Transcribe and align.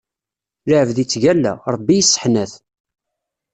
Lɛebd 0.69 0.97
ittgalla, 1.03 1.53
Ṛebbi 1.73 1.93
isseḥnat. 1.97 2.53